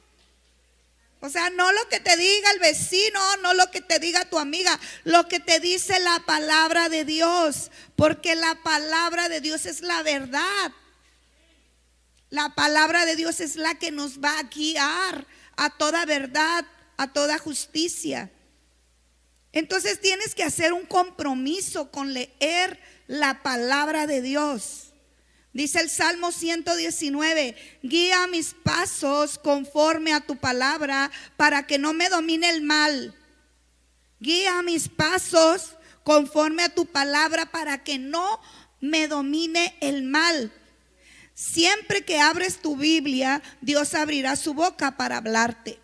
[1.27, 4.39] O sea, no lo que te diga el vecino, no lo que te diga tu
[4.39, 7.73] amiga, lo que te dice la palabra de Dios.
[7.97, 10.71] Porque la palabra de Dios es la verdad.
[12.31, 16.65] La palabra de Dios es la que nos va a guiar a toda verdad,
[16.97, 18.31] a toda justicia.
[19.51, 24.86] Entonces tienes que hacer un compromiso con leer la palabra de Dios.
[25.57, 32.11] Dice el Salmo 119, guía mis pasos conforme a tu palabra para que no me
[32.11, 33.15] domine el mal.
[34.21, 38.39] Guía mis pasos conforme a tu palabra para que no
[38.83, 40.53] me domine el mal.
[41.33, 45.81] Siempre que abres tu Biblia, Dios abrirá su boca para hablarte.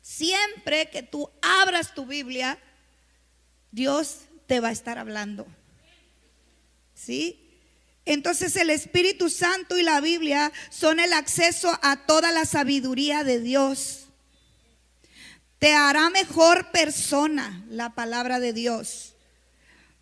[0.00, 2.58] Siempre que tú abras tu Biblia,
[3.72, 5.46] Dios te va a estar hablando.
[6.94, 7.44] ¿Sí?
[8.08, 13.38] Entonces el Espíritu Santo y la Biblia son el acceso a toda la sabiduría de
[13.38, 14.06] Dios.
[15.58, 19.14] Te hará mejor persona la palabra de Dios.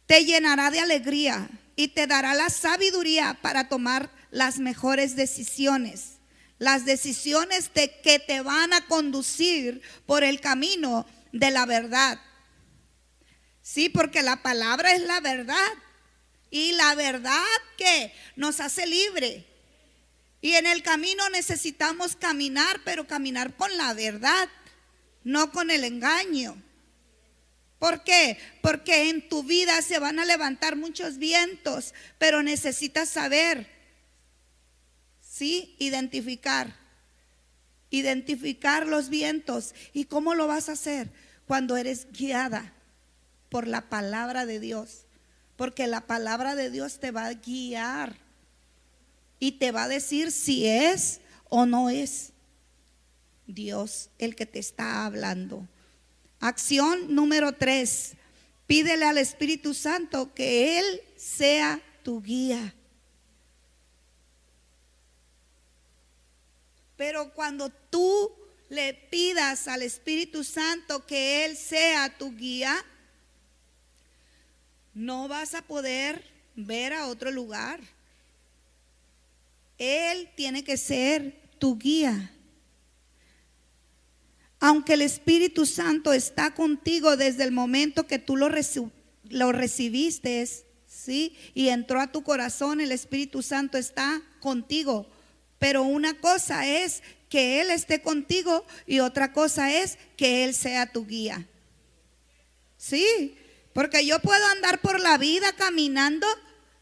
[0.06, 6.18] Te llenará de alegría y te dará la sabiduría para tomar las mejores decisiones,
[6.58, 12.20] las decisiones de que te van a conducir por el camino de la verdad.
[13.62, 15.72] Sí, porque la palabra es la verdad
[16.56, 17.44] y la verdad
[17.76, 19.44] que nos hace libre.
[20.40, 24.48] Y en el camino necesitamos caminar, pero caminar con la verdad,
[25.22, 26.56] no con el engaño.
[27.78, 28.38] ¿Por qué?
[28.62, 33.76] Porque en tu vida se van a levantar muchos vientos, pero necesitas saber
[35.36, 35.76] ¿sí?
[35.78, 36.74] Identificar.
[37.90, 39.74] Identificar los vientos.
[39.92, 41.10] ¿Y cómo lo vas a hacer?
[41.46, 42.72] Cuando eres guiada
[43.50, 45.05] por la palabra de Dios.
[45.56, 48.16] Porque la palabra de Dios te va a guiar
[49.38, 52.32] y te va a decir si es o no es
[53.46, 55.66] Dios el que te está hablando.
[56.40, 58.12] Acción número tres.
[58.66, 62.74] Pídele al Espíritu Santo que Él sea tu guía.
[66.96, 68.32] Pero cuando tú
[68.68, 72.74] le pidas al Espíritu Santo que Él sea tu guía,
[74.96, 76.24] no vas a poder
[76.56, 77.78] ver a otro lugar.
[79.76, 82.32] Él tiene que ser tu guía.
[84.58, 88.48] Aunque el Espíritu Santo está contigo desde el momento que tú lo,
[89.28, 90.48] lo recibiste,
[90.86, 91.36] ¿sí?
[91.52, 95.06] Y entró a tu corazón, el Espíritu Santo está contigo.
[95.58, 100.90] Pero una cosa es que Él esté contigo y otra cosa es que Él sea
[100.90, 101.46] tu guía.
[102.78, 103.36] Sí,
[103.76, 106.26] porque yo puedo andar por la vida caminando,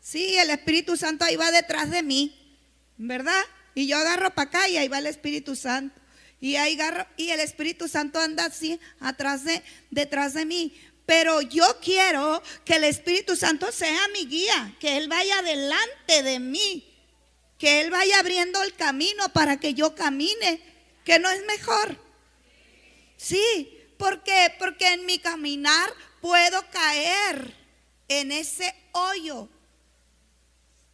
[0.01, 2.57] sí, el Espíritu Santo ahí va detrás de mí,
[2.97, 3.43] ¿verdad?
[3.75, 6.01] Y yo agarro para acá y ahí va el Espíritu Santo.
[6.41, 10.73] Y ahí agarro, y el Espíritu Santo anda así atrás de, detrás de mí.
[11.05, 16.39] Pero yo quiero que el Espíritu Santo sea mi guía, que Él vaya delante de
[16.39, 16.93] mí
[17.59, 20.61] que Él vaya abriendo el camino para que yo camine,
[21.05, 21.99] que no es mejor.
[23.17, 25.93] Sí, porque porque en mi caminar
[26.25, 27.53] puedo caer
[28.09, 29.47] en ese hoyo.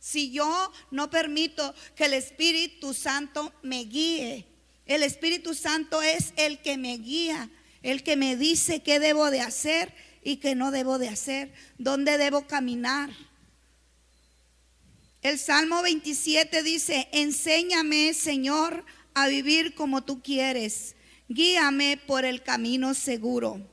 [0.01, 4.45] Si yo no permito que el Espíritu Santo me guíe,
[4.87, 7.49] el Espíritu Santo es el que me guía,
[7.85, 12.19] el que me dice qué debo de hacer y qué no debo de hacer, dónde
[12.19, 13.11] debo caminar.
[15.23, 20.97] El Salmo 27 dice, enséñame, Señor, a vivir como tú quieres.
[21.29, 23.70] Guíame por el camino seguro.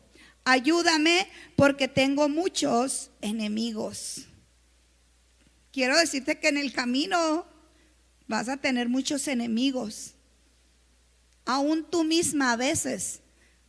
[0.50, 1.28] Ayúdame
[1.58, 4.28] porque tengo muchos enemigos.
[5.74, 7.46] Quiero decirte que en el camino
[8.30, 10.14] vas a tener muchos enemigos.
[11.46, 13.20] Aún tú misma a veces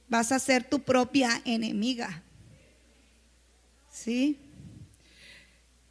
[0.08, 2.22] vas a ser tu propia enemiga.
[3.90, 4.38] ¿Sí?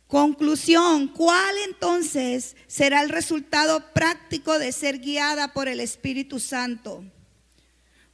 [0.07, 7.03] Conclusión, ¿cuál entonces será el resultado práctico de ser guiada por el Espíritu Santo?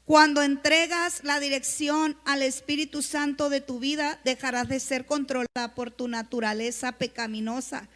[0.05, 5.91] Cuando entregas la dirección al Espíritu Santo de tu vida, dejarás de ser controlada por
[5.91, 7.87] tu naturaleza pecaminosa,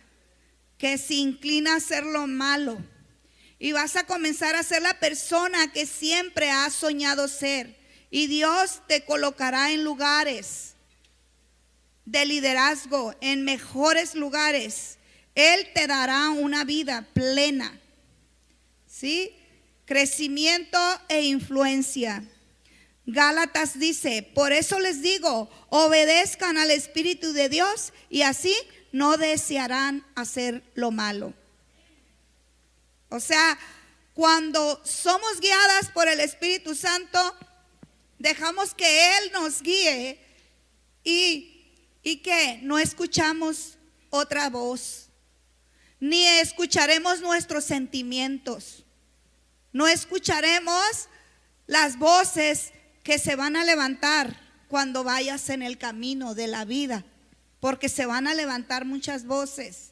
[0.78, 2.78] que se inclina a hacer lo malo.
[3.60, 7.76] Y vas a comenzar a ser la persona que siempre has soñado ser.
[8.10, 10.76] Y Dios te colocará en lugares
[12.06, 14.98] de liderazgo, en mejores lugares.
[15.36, 17.78] Él te dará una vida plena.
[18.86, 19.37] ¿Sí?
[19.88, 20.78] Crecimiento
[21.08, 22.24] e influencia.
[23.06, 28.54] Gálatas dice, por eso les digo, obedezcan al Espíritu de Dios y así
[28.92, 31.34] no desearán hacer lo malo.
[33.08, 33.58] O sea,
[34.14, 37.36] cuando somos guiadas por el Espíritu Santo,
[38.20, 40.20] dejamos que Él nos guíe
[41.06, 41.72] y,
[42.04, 43.78] y que no escuchamos
[44.10, 45.08] otra voz,
[46.02, 48.84] ni escucharemos nuestros sentimientos.
[49.78, 51.08] No escucharemos
[51.68, 52.74] las voces
[53.04, 54.36] que se van a levantar
[54.70, 57.06] cuando vayas en el camino de la vida,
[57.60, 59.92] porque se van a levantar muchas voces.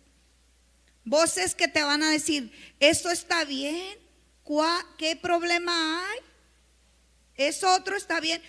[1.03, 3.99] Voces que te van a decir, ¿eso está bien?
[4.97, 6.19] ¿Qué problema hay?
[7.35, 8.41] ¿Eso otro está bien?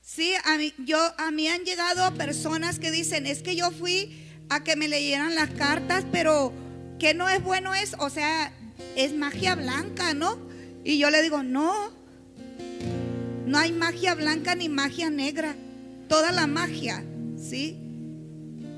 [0.00, 4.24] Sí, a mí, yo, a mí han llegado personas que dicen, es que yo fui
[4.50, 6.52] a que me leyeran las cartas, pero
[7.00, 8.52] que no es bueno es, o sea,
[8.94, 10.45] es magia blanca, ¿no?
[10.86, 11.72] Y yo le digo, no,
[13.44, 15.56] no hay magia blanca ni magia negra.
[16.08, 17.02] Toda la magia,
[17.36, 17.76] ¿sí?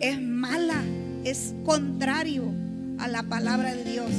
[0.01, 0.83] Es mala,
[1.25, 2.51] es contrario
[2.99, 4.11] a la palabra de Dios.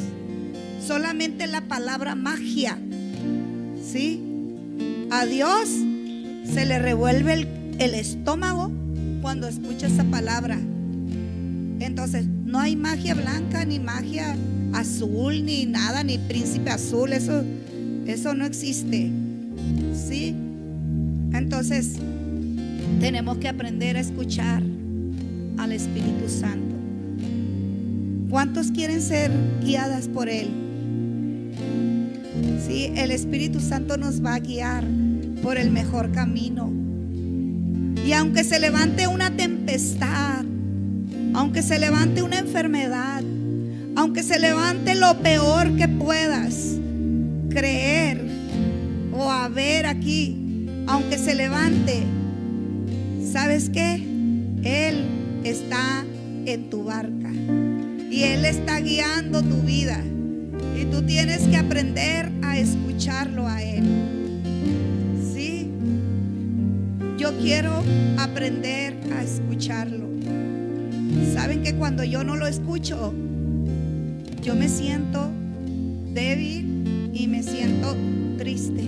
[0.85, 2.77] Solamente la palabra magia,
[3.83, 4.21] ¿sí?
[5.09, 7.47] A Dios se le revuelve
[7.79, 8.71] el, estómago
[9.23, 10.59] cuando escucha esa palabra.
[11.79, 14.37] Entonces, no hay magia blanca, ni magia
[14.73, 17.13] azul, ni nada, ni príncipe azul.
[17.13, 17.43] Eso
[18.05, 19.11] eso no existe.
[19.93, 20.35] ¿Sí?
[21.33, 21.95] Entonces,
[22.99, 24.63] tenemos que aprender a escuchar
[25.57, 26.75] al Espíritu Santo.
[28.29, 29.31] ¿Cuántos quieren ser
[29.63, 30.49] guiadas por Él?
[32.65, 34.83] Sí, el Espíritu Santo nos va a guiar
[35.41, 36.71] por el mejor camino.
[38.05, 40.43] Y aunque se levante una tempestad,
[41.33, 43.23] aunque se levante una enfermedad,
[43.95, 46.78] aunque se levante lo peor que puedas,
[47.49, 48.21] creer
[49.11, 52.03] o a ver aquí, aunque se levante,
[53.31, 53.95] ¿sabes qué?
[54.63, 55.05] Él
[55.43, 56.05] está
[56.45, 57.31] en tu barca
[58.09, 60.01] y Él está guiando tu vida.
[60.79, 63.83] Y tú tienes que aprender a escucharlo a Él.
[65.33, 65.69] ¿Sí?
[67.17, 67.83] Yo quiero
[68.17, 70.07] aprender a escucharlo.
[71.33, 73.13] ¿Saben que cuando yo no lo escucho,
[74.41, 75.29] yo me siento
[76.13, 76.85] débil,
[77.19, 77.97] y me siento
[78.37, 78.81] triste.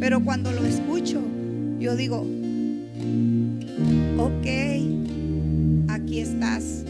[0.00, 1.22] Pero cuando lo escucho,
[1.78, 2.26] yo digo,
[4.18, 4.46] ok,
[5.88, 6.82] aquí estás,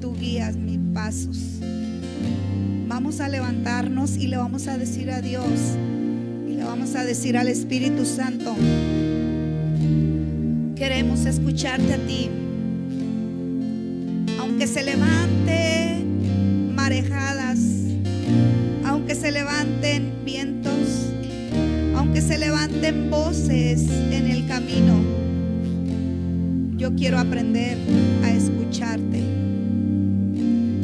[0.00, 1.36] tú guías mis pasos.
[2.88, 5.76] Vamos a levantarnos y le vamos a decir a Dios
[6.48, 8.54] y le vamos a decir al Espíritu Santo,
[10.74, 12.30] queremos escucharte a ti.
[14.40, 16.02] Aunque se levante
[16.74, 17.45] marejadas,
[22.26, 25.00] se levanten voces en el camino,
[26.76, 27.78] yo quiero aprender
[28.24, 29.22] a escucharte.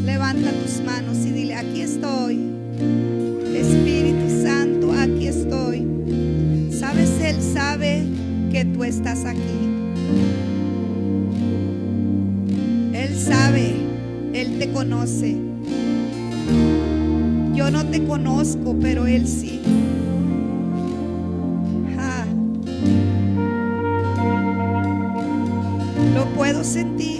[0.05, 2.39] Levanta tus manos y dile, aquí estoy.
[3.57, 5.85] Espíritu Santo, aquí estoy.
[6.71, 8.05] Sabes, Él sabe
[8.53, 9.41] que tú estás aquí.
[12.93, 13.75] Él sabe,
[14.33, 15.37] Él te conoce.
[17.53, 19.52] Yo no te conozco, pero Él sí.
[26.63, 27.12] Lo puedo sentir.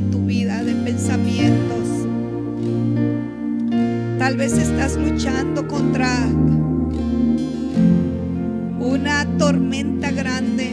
[0.00, 1.88] tu vida, de pensamientos.
[4.18, 6.08] Tal vez estás luchando contra
[8.80, 10.72] una tormenta grande.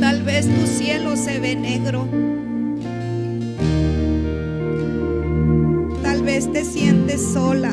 [0.00, 2.06] Tal vez tu cielo se ve negro.
[6.02, 7.72] Tal vez te sientes sola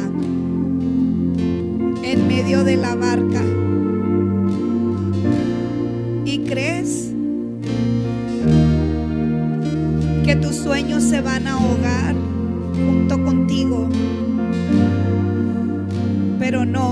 [2.04, 3.61] en medio de la barca.
[11.22, 12.16] van a ahogar
[12.76, 13.88] junto contigo.
[16.40, 16.91] Pero no,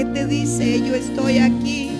[0.00, 1.90] que te dice, yo estoy aquí.